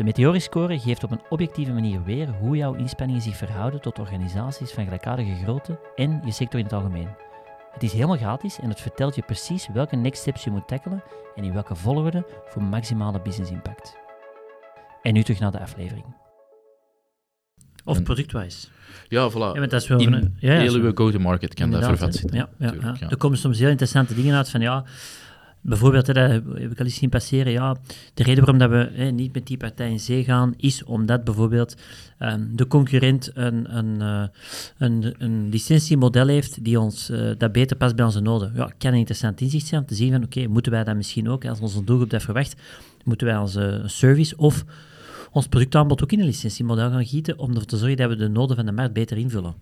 [0.00, 4.70] De Meteoris-score geeft op een objectieve manier weer hoe jouw inspanningen zich verhouden tot organisaties
[4.70, 7.08] van gelijkaardige grootte en je sector in het algemeen.
[7.72, 11.02] Het is helemaal gratis en het vertelt je precies welke next steps je moet tackelen
[11.34, 13.96] en in welke volgorde voor maximale business impact.
[15.02, 16.04] En nu terug naar de aflevering.
[17.84, 18.68] Of productwise.
[19.08, 19.34] Ja, voilà.
[19.34, 22.48] Ja, dat is wel In een- ja, ja, uw go-to-market kan dat Inderdaad, vervat zitten.
[22.58, 23.10] Ja, ja.
[23.10, 24.84] Er komen soms heel interessante dingen uit van ja,
[25.60, 27.76] bijvoorbeeld, dat heb ik al eens zien passeren, ja,
[28.14, 31.24] de reden waarom dat we hè, niet met die partij in zee gaan, is omdat
[31.24, 31.74] bijvoorbeeld
[32.18, 34.24] ehm, de concurrent een, een, eh,
[34.78, 38.52] een, een licentiemodel heeft die ons, eh, dat beter past bij onze noden.
[38.54, 41.28] Ja, kan een interessant inzicht zijn om te zien van oké, moeten wij dat misschien
[41.28, 42.60] ook, als onze doelgroep dat verwacht,
[43.04, 44.64] moeten wij onze service of
[45.30, 48.28] ons productaanbod ook in een licentiemodel gaan gieten om ervoor te zorgen dat we de
[48.28, 49.54] noden van de markt beter invullen.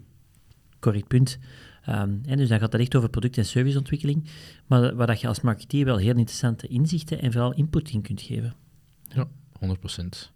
[0.80, 1.38] Correct punt.
[1.88, 4.24] Ehm, en dus dan gaat het echt over product- en serviceontwikkeling,
[4.66, 8.22] maar waar dat je als marketeer wel heel interessante inzichten en vooral input in kunt
[8.22, 8.54] geven.
[9.14, 9.26] Ja,
[9.60, 10.32] 100%.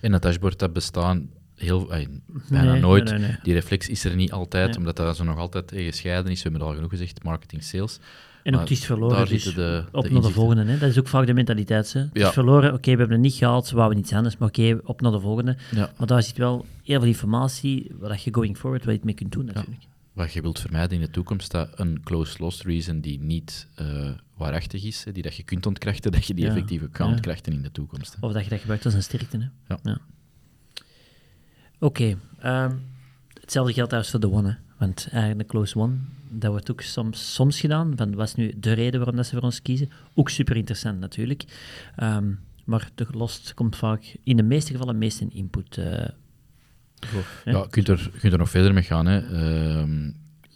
[0.00, 2.08] En dat dashboard dat bestaan heel, ay,
[2.48, 3.04] bijna Nee, nooit.
[3.10, 3.36] nee, nee, nee.
[3.42, 6.42] Die reflex is er niet altijd, omdat dat zo nog altijd gescheiden is.
[6.42, 7.98] We hebben al genoeg gezegd, marketing, sales.
[8.42, 10.64] En ook het is verloren, daar dus de- op naar de volgende.
[10.64, 10.78] Hè.
[10.78, 11.92] Dat is ook vaak de mentaliteit.
[11.92, 12.00] Hè.
[12.00, 12.26] Het Ja.
[12.26, 15.00] is verloren, oké, we hebben het niet gehaald, we wouden iets anders, maar oké, op
[15.00, 15.56] naar de volgende.
[15.70, 15.90] Ja.
[15.98, 19.14] Maar daar zit wel heel veel informatie waar dat je going forward wat je mee
[19.14, 19.82] kunt doen natuurlijk.
[20.12, 24.10] Wat je wilt vermijden in de toekomst, dat een closed loss reason die niet eh,
[24.36, 27.12] waarachtig is, die dat je kunt ontkrachten, dat je die Ja, effectief ook kan ja.
[27.12, 28.16] ontkrachten in de toekomst.
[28.20, 28.26] hè.
[28.26, 29.50] Of dat je dat gebruikt als een sterkte.
[29.66, 29.74] Hè.
[29.82, 29.98] Ja.
[31.78, 32.76] Oké, ehm,
[33.40, 34.48] hetzelfde geldt trouwens voor de one.
[34.48, 34.54] Hè.
[34.78, 35.94] Want eigenlijk de close one,
[36.28, 37.92] dat wordt ook soms, soms gedaan.
[37.96, 39.90] Van, wat is nu de reden waarom dat ze voor ons kiezen?
[40.14, 41.44] Ook super interessant natuurlijk.
[41.96, 42.32] Ehm,
[42.64, 46.08] maar de lost komt vaak in de meeste gevallen meest in input eh,
[47.44, 49.06] Ja, je kunt er, kunt er nog verder mee gaan.
[49.06, 49.18] Hè.
[49.18, 50.10] Ehm,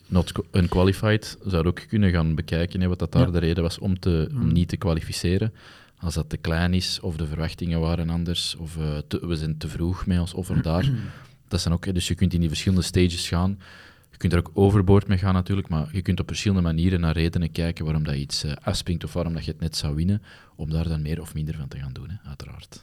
[0.07, 3.31] not qu- unqualified zou ook kunnen gaan bekijken hè, wat dat daar Ja.
[3.31, 4.53] de reden was om, te, om Mm.
[4.53, 5.53] niet te kwalificeren.
[5.99, 9.59] als dat te klein is, of de verwachtingen waren anders, of uh, te, we zijn
[9.59, 10.91] te vroeg met ons offer daar.
[11.49, 13.59] dat zijn ook, dus je kunt in die verschillende stages gaan.
[14.11, 17.13] Je kunt er ook overboord mee gaan natuurlijk, maar je kunt op verschillende manieren naar
[17.15, 20.23] redenen kijken waarom dat iets uh, afspringt of waarom dat je het net zou winnen,
[20.57, 22.83] om daar dan meer of minder van te gaan doen, hè, uiteraard.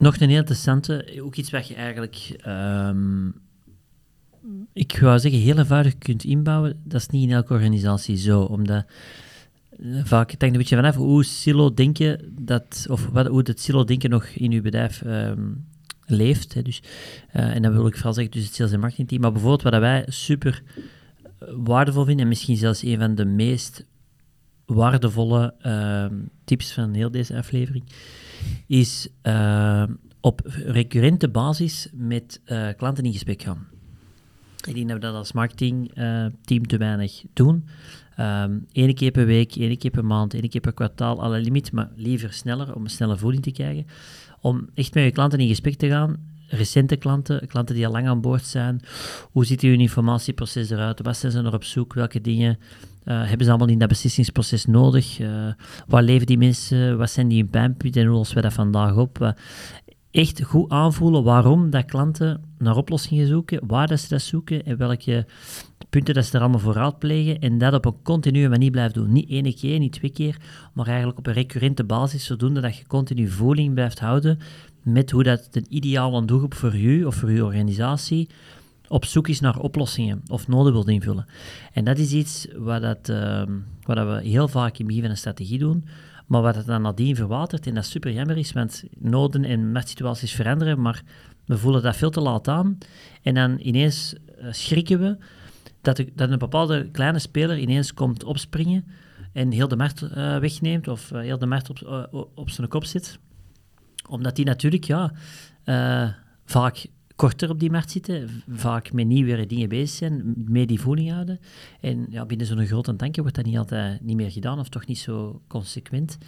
[0.00, 3.34] Nog een heel interessante, ook iets wat je eigenlijk, um,
[4.72, 6.80] ik wou zeggen, heel eenvoudig kunt inbouwen.
[6.84, 8.84] Dat is niet in elke organisatie zo, omdat
[9.70, 13.60] eh, vaak het hangt een beetje vanaf hoe silo denken dat, of wat, hoe het
[13.60, 15.66] silo denken nog in uw bedrijf um,
[16.06, 16.54] leeft.
[16.54, 16.82] Hè, dus,
[17.36, 19.20] uh, en dan wil ik vooral zeggen, dus het sales en marketing team.
[19.20, 20.62] Maar bijvoorbeeld wat wij super
[21.22, 23.84] eh, waardevol vinden, en misschien zelfs een van de meest
[24.66, 26.06] waardevolle uh,
[26.44, 27.84] tips van heel deze aflevering,
[28.66, 29.82] is uh,
[30.20, 32.40] op recurrente basis met
[32.76, 33.66] klanten in gesprek gaan.
[34.66, 37.64] Ik denk dat we dat als marketingteam te weinig doen.
[38.72, 41.90] Eén keer per week, één keer per maand, één keer per kwartaal, alle limiet, maar
[41.96, 43.86] liever sneller, om een snelle voeding te krijgen.
[44.40, 48.08] Om echt met je klanten in gesprek te gaan, recente klanten, klanten die al lang
[48.08, 48.80] aan boord zijn.
[49.30, 51.02] Hoe ziet uw informatieproces eruit?
[51.02, 51.94] Wat zijn ze er op zoek?
[51.94, 52.58] Welke dingen
[53.04, 55.18] uh, hebben ze allemaal in dat beslissingsproces nodig?
[55.20, 55.52] Uh,
[55.86, 56.98] waar leven die mensen?
[56.98, 59.18] Wat zijn die in pijnpunten en hoe lossen we dat vandaag op?
[59.22, 59.30] Uh,
[60.10, 64.76] echt goed aanvoelen waarom dat klanten naar oplossingen zoeken, waar dat ze dat zoeken en
[64.76, 65.26] welke
[65.90, 69.12] punten dat ze er allemaal voor raadplegen en dat op een continue manier blijft doen.
[69.12, 70.36] Niet één keer, niet twee keer,
[70.72, 74.38] maar eigenlijk op een recurrente basis, zodoende dat je continu voeling blijft houden
[74.82, 78.28] met hoe dat de ideale doelgroep voor u of voor uw organisatie
[78.88, 81.26] op zoek is naar oplossingen of noden wilt invullen.
[81.72, 83.42] En dat is iets wat, dat, uh,
[83.82, 85.84] wat dat we heel vaak in het begin van een strategie doen,
[86.26, 90.32] maar wat het dan nadien verwatert, en dat super jammer is, want noden en marktsituaties
[90.32, 91.02] veranderen, maar
[91.44, 92.78] we voelen dat veel te laat aan.
[93.22, 95.16] En dan ineens uh, schrikken we
[95.80, 98.84] dat, dat, een bepaalde kleine speler ineens komt opspringen
[99.32, 102.84] en heel de markt uh, wegneemt of uh, heel de markt op, op zijn kop
[102.84, 103.18] zit.
[104.10, 105.12] Omdat die natuurlijk ja,
[106.44, 106.86] vaak
[107.20, 111.40] korter op die markt zitten, vaak met nieuwere dingen bezig zijn, mee die voeling houden.
[111.80, 114.86] En ja, binnen zo'n grote tanken wordt dat niet altijd niet meer gedaan, of toch
[114.86, 116.18] niet zo consequent.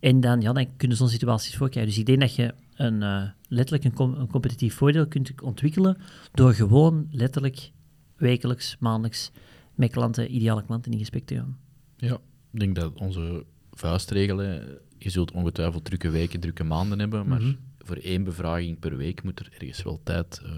[0.00, 1.92] En dan, ja, dan kunnen zo'n situaties voorkrijgen.
[1.92, 5.96] Dus ik denk dat je een, uh, letterlijk een, een, competitief voordeel kunt ontwikkelen
[6.32, 7.70] door gewoon letterlijk
[8.16, 9.30] wekelijks, maandelijks
[9.74, 11.58] met klanten, ideale klanten in gesprek te gaan.
[11.96, 12.18] Ja,
[12.52, 17.54] ik denk dat onze vuistregelen, je zult ongetwijfeld drukke weken, drukke maanden hebben, maar mhm
[17.86, 20.50] voor één bevraging per week moet er ergens wel tijd uh,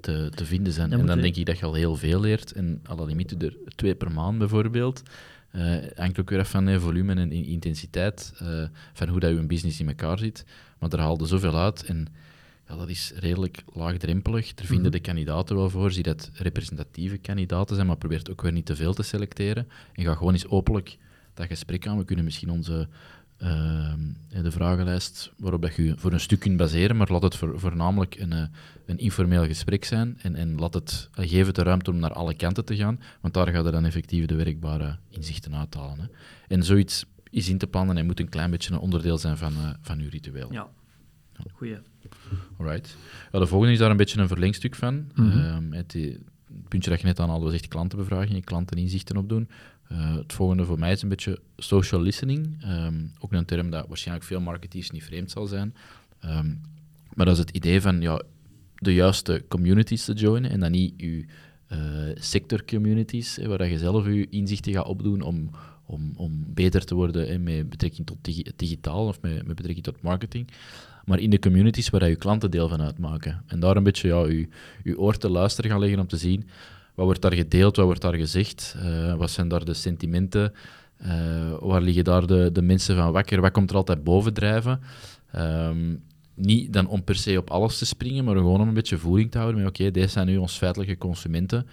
[0.00, 0.92] te, te vinden zijn.
[0.92, 2.52] en dan denk ik dat je al heel veel leert.
[2.52, 5.02] En alle limieten er twee per maand bijvoorbeeld.
[5.52, 9.46] Uh, hangt ook weer af van volume en intensiteit, uh, van hoe dat je een
[9.46, 10.44] business in elkaar zit.
[10.78, 12.06] Maar er haalde zoveel uit en
[12.68, 14.48] ja, dat is redelijk laagdrempelig.
[14.48, 14.92] Er vinden mhm.
[14.94, 18.76] de kandidaten wel voor, zie dat representatieve kandidaten zijn, maar probeert ook weer niet te
[18.76, 19.68] veel te selecteren.
[19.92, 20.96] En ga gewoon eens openlijk
[21.34, 21.98] dat gesprek aan.
[21.98, 22.88] We kunnen misschien onze
[24.42, 28.32] de vragenlijst waarop dat je voor een stuk kunt baseren, maar laat het voornamelijk een,
[28.32, 28.42] uh,
[28.86, 32.12] een informeel gesprek zijn en, en laat het, uh, geef het de ruimte om naar
[32.12, 35.98] alle kanten te gaan, want daar gaat er dan effectief de werkbare inzichten uithalen.
[35.98, 36.06] Hè.
[36.48, 39.52] En zoiets is in te plannen en moet een klein beetje een onderdeel zijn van,
[39.52, 40.52] uh, van uw ritueel.
[40.52, 40.68] Ja,
[41.52, 41.76] goeie.
[42.58, 42.96] Alright.
[43.32, 44.94] Ja, de volgende is daar een beetje een verlengstuk van.
[45.14, 45.72] Mm -hmm.
[45.72, 46.18] het, het,
[46.68, 49.48] puntje dat je net aan al was echt klantenbevraging, klanteninzichten opdoen.
[49.92, 52.64] Uh, het volgende voor mij is een beetje social listening.
[52.64, 55.74] Um, ook een term dat waarschijnlijk veel marketeers niet vreemd zal zijn.
[56.24, 56.60] Um,
[57.14, 58.22] maar dat is het idee van ja,
[58.74, 61.24] de juiste communities te joinen en dan niet je
[61.72, 61.78] uh,
[62.14, 65.50] sector communities, waar dat je zelf je inzichten gaat opdoen om,
[65.86, 69.84] om, om beter te worden hè, met betrekking tot digi digitaal of met, met betrekking
[69.84, 70.48] tot marketing.
[71.04, 73.42] Maar in de communities waar je klanten deel van uitmaken.
[73.46, 74.48] En daar een beetje ja, je,
[74.84, 76.48] je oor te luisteren gaan leggen om te zien
[76.96, 80.52] wat wordt daar gedeeld, wat wordt daar gezegd, uh, wat zijn daar de sentimenten,
[81.02, 81.08] uh,
[81.60, 84.80] waar liggen daar de, de mensen van wakker, wat komt er altijd bovendrijven.
[85.36, 86.02] Um,
[86.34, 89.30] niet dan om per se op alles te springen, maar gewoon om een beetje voering
[89.30, 91.66] te houden met oké, deze zijn nu ons feitelijke consumenten.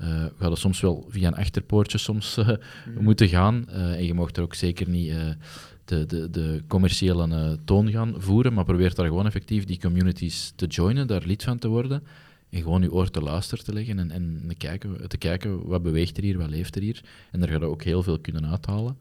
[0.00, 2.48] Uh, we gaan soms wel via een achterpoortje soms, uh,
[2.98, 3.66] moeten gaan.
[3.68, 5.12] Uh, en je mag er ook zeker niet
[5.84, 10.66] de, de, de commerciële toon gaan voeren, maar probeer daar gewoon effectief die communities te
[10.66, 12.02] joinen, daar lid van te worden.
[12.56, 15.82] En gewoon je oor te luisteren te leggen en, en te, kijken, te kijken wat
[15.82, 17.04] beweegt er hier, wat leeft er hier.
[17.30, 18.96] En daar ga je ook heel veel kunnen uithalen.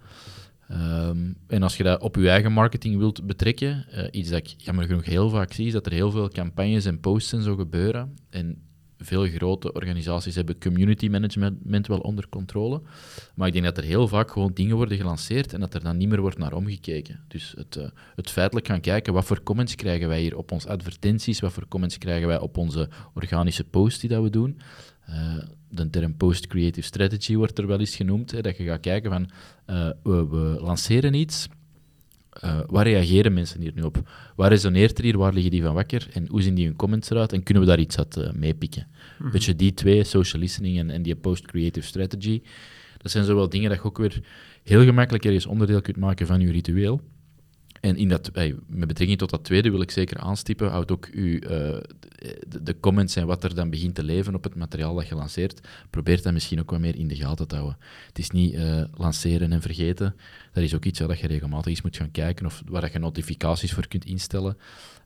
[0.71, 4.53] Um, en als je dat op je eigen marketing wilt betrekken, uh, iets dat ik
[4.57, 7.55] jammer genoeg heel vaak zie, is dat er heel veel campagnes en posts en zo
[7.55, 8.17] gebeuren.
[8.29, 8.61] En
[8.97, 12.81] veel grote organisaties hebben community management wel onder controle.
[13.35, 15.97] Maar ik denk dat er heel vaak gewoon dingen worden gelanceerd en dat er dan
[15.97, 17.19] niet meer wordt naar omgekeken.
[17.27, 20.69] Dus het, uh, het feitelijk gaan kijken, wat voor comments krijgen wij hier op onze
[20.69, 24.59] advertenties, wat voor comments krijgen wij op onze organische posts die dat we doen.
[25.09, 25.37] Uh,
[25.69, 28.43] de term post-creative strategy wordt er wel eens genoemd.
[28.43, 29.29] Dat je gaat kijken van,
[30.03, 31.47] we, we, lanceren iets,
[32.43, 34.09] uh, waar reageren mensen hier nu op?
[34.35, 35.17] Waar resoneert er hier?
[35.17, 36.07] Waar liggen die van wakker?
[36.13, 37.33] En hoe zien die hun comments eruit?
[37.33, 38.87] En kunnen we daar iets uit uh, meepikken?
[39.19, 42.41] Een beetje die twee, social listening en, en die post-creative strategy.
[42.97, 44.21] Dat zijn zowel dingen dat je ook weer
[44.63, 47.01] heel gemakkelijk ergens onderdeel kunt maken van je ritueel.
[47.85, 48.31] En in dat,
[48.67, 51.39] met betrekking tot dat tweede wil ik zeker aanstippen, houd ook uw, uh,
[52.47, 55.15] de, de, comments en wat er dan begint te leven op het materiaal dat je
[55.15, 57.77] lanceert, probeer dat misschien ook wat meer in de gaten te houden.
[58.07, 60.15] Het is niet uh, lanceren en vergeten,
[60.53, 63.73] dat is ook iets waar je regelmatig eens moet gaan kijken of waar je notificaties
[63.73, 64.57] voor kunt instellen,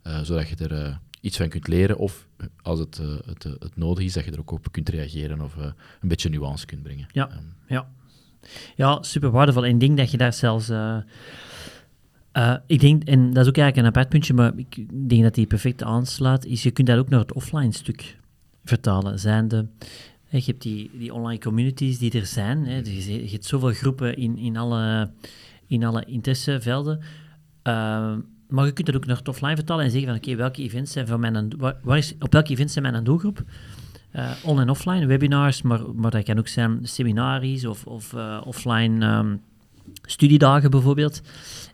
[0.07, 2.27] uh, zodat je er iets van kunt leren of
[2.61, 6.07] als het, het, het, nodig is, dat je er ook op kunt reageren of een
[6.07, 7.07] beetje nuance kunt brengen.
[7.11, 7.89] Ja, um, ja.
[8.75, 9.65] ja super waardevol.
[9.65, 10.69] En ik denk dat je daar zelfs
[12.39, 15.35] uh, ik denk, en dat is ook eigenlijk een apart puntje, maar ik denk dat
[15.35, 18.17] die perfect aanslaat, is je kunt dat ook naar het offline stuk
[18.63, 19.19] vertalen.
[19.19, 19.67] Zijnde,
[20.29, 24.17] je hebt die, die online communities die er zijn, hè, dus je, hebt zoveel groepen
[24.17, 25.11] in, in, alle,
[25.67, 26.99] in alle interessevelden,
[27.63, 28.13] uh,
[28.47, 30.91] maar je kunt dat ook naar het offline vertalen en zeggen van oké, welke events
[30.91, 33.43] zijn voor mijn, waar, is, op welke events zijn mijn doelgroep?
[34.15, 38.41] Uh, on- en offline, webinars, maar, maar dat kan ook zijn seminaries of, of uh,
[38.45, 39.41] offline um,
[40.01, 41.21] studiedagen bijvoorbeeld.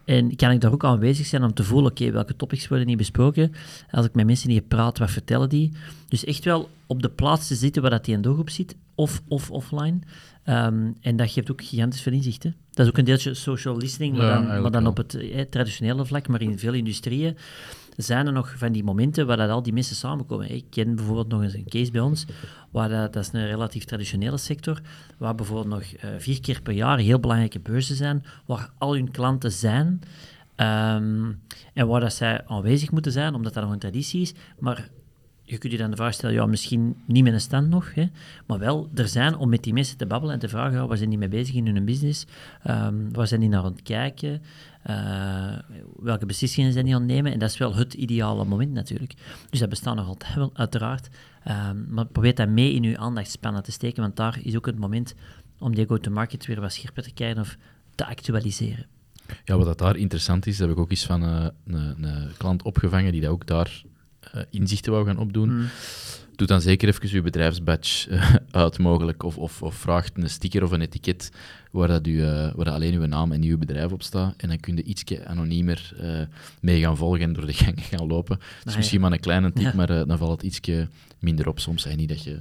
[0.06, 2.98] En kan ik daar ook aanwezig zijn om te voelen, oké, welke topics worden niet
[2.98, 3.52] besproken?
[3.92, 5.72] Als ik met mensen hier praat, wat vertellen die?
[6.10, 9.22] Dus echt wel op de plaats te zitten waar dat die een doelgroep zit, of,
[9.28, 10.00] of offline.
[10.50, 12.44] Um, en dat geeft ook gigantisch veel inzicht.
[12.44, 12.50] Hè?
[12.72, 15.42] Dat is ook een deeltje social listening, maar, ja, dan, maar dan op het eh,
[15.42, 17.38] traditionele vlak, maar in veel industrieën
[17.96, 20.52] zijn er nog van die momenten waar dat al die mensen samenkomen.
[20.52, 22.26] Ik ken bijvoorbeeld nog eens een case bij ons,
[22.72, 24.82] waar dat, dat is een relatief traditionele sector,
[25.18, 29.12] waar bijvoorbeeld nog uh, vier keer per jaar heel belangrijke beurzen zijn, waar al hun
[29.12, 29.88] klanten zijn,
[30.58, 31.42] um,
[31.74, 34.90] en waar dat zij aanwezig moeten zijn, omdat dat nog een traditie is, maar
[35.46, 38.06] je kunt je dan de vraag stellen, ja, misschien niet met een stand nog, hè,
[38.46, 41.10] maar wel er zijn om met die mensen te babbelen en te vragen, waar zijn
[41.10, 42.26] die mee bezig in hun business?
[42.68, 44.42] Um, waar zijn die naar aan het kijken?
[44.90, 45.58] Uh,
[46.00, 47.32] welke beslissingen zijn die aan het nemen?
[47.32, 49.14] En dat is wel het ideale moment natuurlijk.
[49.50, 51.10] Dus dat bestaat nog altijd wel, uiteraard.
[51.48, 54.80] Um, maar probeer dat mee in je aandachtspannen te steken, want daar is ook het
[54.80, 55.16] moment
[55.60, 57.58] om die go-to-market weer wat scherper te krijgen of
[57.96, 58.86] te actualiseren.
[59.46, 62.64] Ja, wat dat daar interessant is, heb ik ook eens van uh, een, een, klant
[62.64, 63.84] opgevangen die dat ook daar
[64.36, 65.50] uh, inzichten wou gaan opdoen.
[65.50, 65.68] Mm.
[66.36, 70.64] Doe dan zeker even uw bedrijfsbadge uh, uit mogelijk of, of, of, vraagt een sticker
[70.64, 71.32] of een etiket
[71.72, 74.34] waar, dat u, uh, waar alleen uw naam en uw bedrijf op staat.
[74.38, 75.94] En dan kun je ietsje anoniemer
[76.60, 78.38] mee gaan volgen en door de gang gaan lopen.
[78.38, 79.04] Dat is ah, misschien ja.
[79.04, 79.74] maar een kleine tip, ja.
[79.76, 80.88] maar dan valt het ietsje
[81.20, 81.86] minder op soms.
[81.86, 82.40] En niet dat je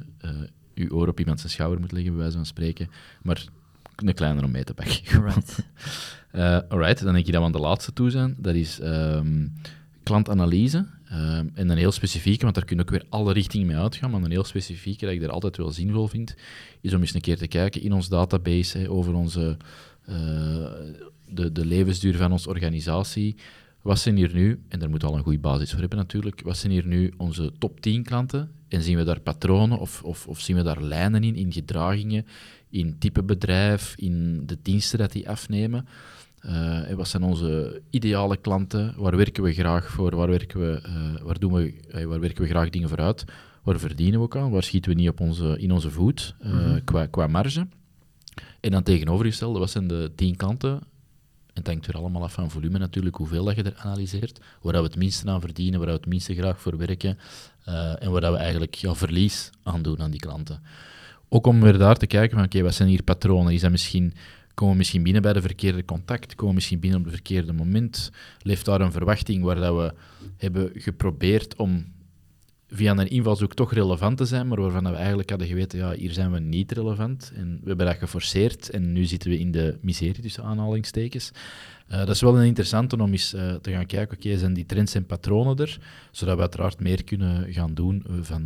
[0.75, 2.88] je oor op iemand zijn schouder moet leggen, bij wijze van spreken,
[3.23, 3.44] maar
[3.97, 5.16] een kleiner om mee te pakken.
[5.16, 5.59] Alright.
[6.73, 8.35] alright, dan denk je dat we aan de laatste toe zijn.
[8.38, 9.53] Dat is um,
[10.04, 10.86] klantanalyse.
[11.12, 14.10] Uh, en een heel specifieke, want daar kun je ook weer alle richtingen mee uitgaan,
[14.10, 16.34] maar een heel specifieke dat ik daar altijd wel zinvol vind,
[16.80, 19.56] is om eens een keer te kijken in ons database over onze,
[20.08, 20.16] uh,
[21.28, 23.36] de, de levensduur van onze organisatie.
[23.82, 26.40] Wat zijn hier nu, en daar moeten we al een goede basis voor hebben natuurlijk,
[26.44, 28.50] wat zijn hier nu onze top 10 klanten?
[28.68, 32.26] En zien we daar patronen of, of, of zien we daar lijnen in, in gedragingen,
[32.70, 35.86] in type bedrijf, in de diensten dat die afnemen?
[36.46, 38.94] Uh, wat zijn onze ideale klanten?
[38.96, 40.16] Waar werken we graag voor?
[40.16, 43.24] Waar werken we, uh, waar doen we, uh, waar werken we graag dingen voor uit?
[43.62, 44.50] Waar verdienen we ook aan?
[44.50, 46.85] Waar schieten we niet op onze, in onze voet mm -hmm.
[46.85, 47.66] qua, qua marge?
[48.61, 50.72] En dan tegenovergestelde, wat zijn de tien klanten?
[50.72, 54.40] En het hangt weer allemaal af van volume natuurlijk, hoeveel dat je er analyseert.
[54.62, 57.18] Waar we het minste aan verdienen, waar we het minste graag voor werken.
[57.98, 60.62] en waar we eigenlijk ja, verlies aan doen aan die klanten.
[61.28, 63.52] Ook om weer daar te kijken van, oké, okay, wat zijn hier patronen?
[63.52, 64.14] Is dat misschien
[64.54, 66.34] Komen we misschien binnen bij de verkeerde contact?
[66.34, 68.10] Komen we misschien binnen op het verkeerde moment?
[68.38, 69.94] Leeft daar een verwachting waar dat we
[70.36, 71.92] hebben geprobeerd om
[72.68, 76.12] via een invalshoek toch relevant te zijn, maar waarvan we eigenlijk hadden geweten, ja, hier
[76.12, 77.32] zijn we niet relevant.
[77.34, 81.30] En we hebben dat geforceerd en nu zitten we in de miserie tussen aanhalingstekens.
[81.90, 84.66] Uh, dat is wel een interessante om eens uh, te gaan kijken, oké, zijn die
[84.66, 85.78] trends en patronen er,
[86.10, 88.44] zodat we uiteraard meer kunnen gaan doen uh, van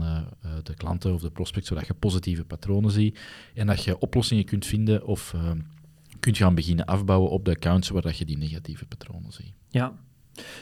[0.62, 3.18] de klanten of de prospects, zodat je positieve patronen ziet
[3.54, 5.34] en dat je oplossingen kunt vinden of
[6.28, 9.52] kunt gaan beginnen afbouwen op de accounts waar dat je die negatieve patronen ziet.
[9.68, 9.92] Ja.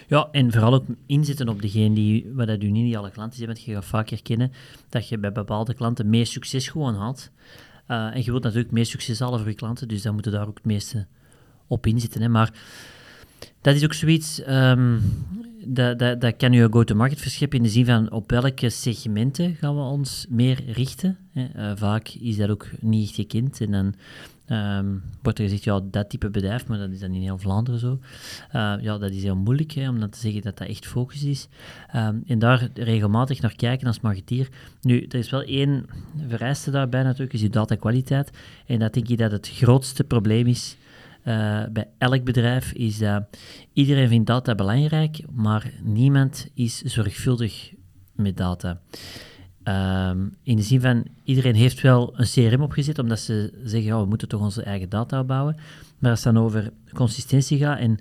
[0.08, 3.56] Ja, en vooral ook inzetten op degene die, wat dat u niet alle klanten zijn,
[3.60, 4.52] je gaat vaak herkennen
[4.88, 7.30] dat je bij bepaalde klanten meer succes gewoon had.
[7.88, 10.48] Uh, en je wilt natuurlijk meer succes halen voor je klanten, dus dan moeten daar
[10.48, 11.06] ook het meeste
[11.66, 12.22] op inzetten.
[12.22, 12.28] Hè.
[12.28, 12.52] Maar
[13.60, 15.02] dat is ook zoiets, um,
[15.66, 19.80] dat, dat, dat kan je go-to-market in de zin van op welke segmenten gaan we
[19.80, 21.16] ons meer richten.
[21.32, 23.94] Eh, vaak is dat ook niet gekend en dan
[24.46, 24.86] ehm,
[25.22, 27.98] wordt er gezegd, ja, dat type bedrijf, maar dat is dan in heel Vlaanderen zo.
[28.50, 31.22] Eh, ja, dat is heel moeilijk hè, om dan te zeggen dat dat echt focus
[31.22, 31.48] is.
[31.92, 34.48] Ehm, en daar regelmatig naar kijken als marketeer.
[34.80, 35.86] Nu, er is wel één
[36.28, 38.30] vereiste daarbij natuurlijk, is je datakwaliteit.
[38.66, 40.76] En dat denk ik dat het grootste probleem is
[41.28, 43.22] uh, bij elk bedrijf is dat
[43.72, 47.72] iedereen vindt data belangrijk, maar niemand is zorgvuldig
[48.12, 48.80] met data.
[49.64, 54.00] Um, in de zin van, iedereen heeft wel een CRM opgezet, omdat ze zeggen, ja,
[54.00, 55.56] we moeten toch onze eigen data opbouwen.
[55.98, 57.98] Maar als het dan over consistentie gaat en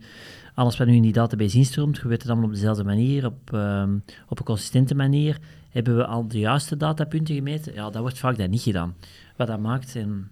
[0.54, 4.04] alles wat nu in die database instroomt, weten het allemaal op dezelfde manier, op, um,
[4.28, 7.74] op een consistente manier, hebben we al de juiste datapunten gemeten?
[7.74, 8.96] Ja, dat wordt vaak dan niet gedaan.
[9.36, 10.30] Wat dat maakt, en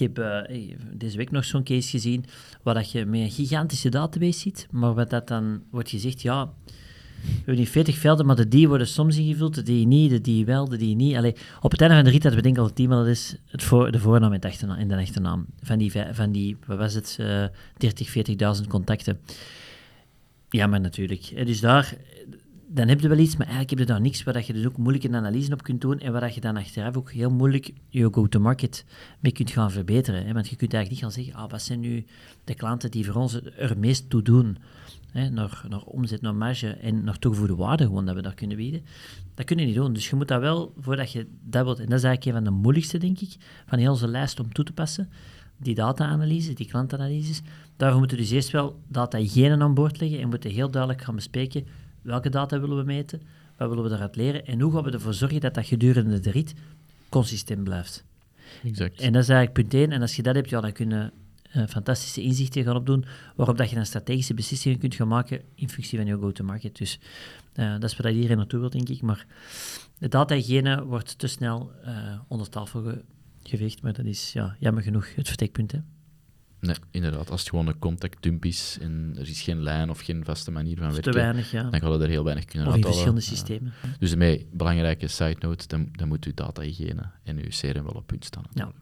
[0.00, 2.24] ik heb uh, deze week nog zo'n case gezien
[2.62, 6.52] waar dat je met een gigantische database ziet, maar wat dat dan wordt gezegd, ja,
[7.22, 10.20] we hebben die 40 velden, maar de die worden soms ingevuld, de die niet, de
[10.20, 11.16] die wel, de die niet.
[11.16, 13.90] Allee, op het einde van de rit dat we denken al het is het voor,
[13.90, 14.78] de voornaam en de achternaam.
[14.78, 15.46] En de achternaam.
[15.62, 17.44] Van die, van die, wat was het, uh,
[17.76, 18.14] 30,
[18.62, 19.20] 40.000 contacten.
[20.50, 21.46] Ja, maar natuurlijk.
[21.46, 21.96] Dus daar,
[22.70, 24.76] dan heb je wel iets, maar eigenlijk heb je daar niks waar je dus ook
[24.76, 28.08] moeilijk een analyse op kunt doen en waar je dan achteraf ook heel moeilijk je
[28.12, 28.84] go-to-market
[29.20, 30.26] mee kunt gaan verbeteren.
[30.26, 30.32] Hè?
[30.32, 32.04] Want je kunt eigenlijk niet gaan zeggen, ah, wat zijn nu
[32.44, 34.58] de klanten die voor ons er meest toe doen,
[35.12, 35.28] hè?
[35.28, 38.84] Naar, naar omzet, naar marge en naar toegevoegde waarde gewoon dat we daar kunnen bieden.
[39.34, 39.92] Dat kun je niet doen.
[39.92, 42.60] Dus je moet dat wel, voordat je dat en dat is eigenlijk een van de
[42.60, 45.08] moeilijkste, denk ik, van heel onze lijst om toe te passen,
[45.56, 47.42] die data-analyse, die klantanalyses,
[47.76, 51.14] daarvoor moeten we dus eerst wel data-hygiëne aan boord leggen en moeten heel duidelijk gaan
[51.14, 51.66] bespreken
[52.08, 53.22] welke data willen we meten,
[53.56, 56.30] wat willen we eruit leren en hoe gaan we ervoor zorgen dat dat gedurende de
[56.30, 56.54] rit
[57.08, 58.04] consistent blijft.
[58.64, 59.00] Exact.
[59.00, 59.92] En dat is eigenlijk punt 1.
[59.92, 61.10] En als je dat hebt, ja, dan kun je
[61.56, 63.04] uh, fantastische inzichten gaan opdoen,
[63.36, 66.76] waarop dat je dan strategische beslissingen kunt gaan maken in functie van je go-to-market.
[66.76, 66.98] Dus
[67.54, 69.02] uh, dat is waar iedereen naartoe wil, denk ik.
[69.02, 69.26] Maar
[69.98, 73.02] de data wordt te snel uh, onder tafel ge
[73.42, 75.72] geveegd, maar dat is ja, jammer genoeg het vertekpunt.
[75.72, 75.78] Hè.
[76.60, 77.30] Nee, inderdaad.
[77.30, 80.76] Als het gewoon een contactdump is en er is geen lijn of geen vaste manier
[80.76, 81.62] van werken, weinig, ja.
[81.62, 82.96] dan gaan we er heel weinig kunnen Of uithalen.
[82.96, 83.72] in verschillende systemen.
[83.98, 88.06] Dus mee, belangrijke side note, dan, dan moet uw data-hygiëne en uw CRM wel op
[88.06, 88.44] punt staan.
[88.54, 88.72] Ja.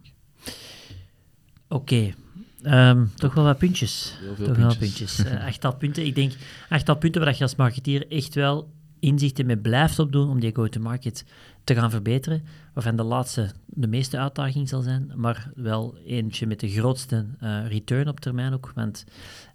[1.69, 2.15] Oké.
[2.63, 2.91] Okay.
[2.91, 4.17] Um, toch wel wat puntjes.
[4.21, 4.79] Heel veel toch puntjes.
[4.79, 5.41] wel puntjes.
[5.41, 6.07] uh, achttal punten.
[6.07, 6.33] Ik denk
[6.69, 11.25] achttal punten waar je als marketeer echt wel inzichten mee blijft opdoen om die go-to-market
[11.67, 16.61] te gaan verbeteren, waarvan de laatste de meeste uitdaging zal zijn, maar wel eentje met
[16.61, 19.05] de grootste uh, return op termijn ook, want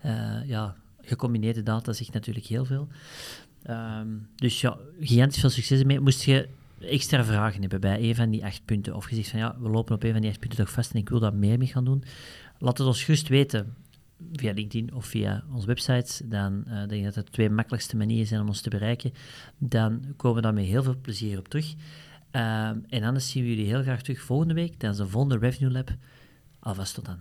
[0.06, 2.88] uh, ja, gecombineerde data zegt natuurlijk heel veel.
[3.69, 6.00] Um, dus ja, gigantisch veel succes ermee.
[6.00, 6.47] Moest je
[6.80, 9.69] extra vragen hebben bij een van die acht punten, of je zegt van ja, we
[9.69, 11.67] lopen op een van die acht punten toch vast en ik wil daar meer mee
[11.67, 12.04] gaan doen,
[12.60, 13.74] laat het ons gerust weten
[14.34, 17.98] via LinkedIn of via onze website, dan uh, denk ik dat het de twee makkelijkste
[17.98, 19.14] manieren zijn om ons te bereiken.
[19.58, 21.74] Dan komen we daar met heel veel plezier op terug.
[22.32, 25.72] Uh, en anders zien we jullie heel graag terug volgende week tijdens de volgende Revenue
[25.72, 25.96] Lab.
[26.60, 27.20] Alvast tot dan.